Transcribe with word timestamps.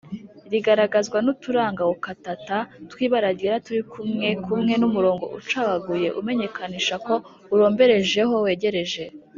rigaragazwa 0.51 1.17
n’uturanga 1.25 1.81
gukatata 1.91 2.57
twibara 2.91 3.27
ryera 3.37 3.63
turikumwe 3.65 4.27
kumwe 4.45 4.73
n’umurongo 4.77 5.25
ucagaguye 5.39 6.07
umenyekanisha 6.19 6.95
ko 7.05 7.13
uromberejeho 7.53 8.35
wegereje 8.45 9.03